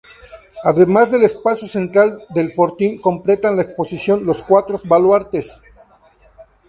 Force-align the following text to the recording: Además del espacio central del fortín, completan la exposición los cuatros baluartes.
Además 0.63 1.11
del 1.11 1.25
espacio 1.25 1.67
central 1.67 2.23
del 2.31 2.51
fortín, 2.53 2.99
completan 2.99 3.55
la 3.55 3.61
exposición 3.61 4.25
los 4.25 4.41
cuatros 4.41 4.83
baluartes. 4.87 5.61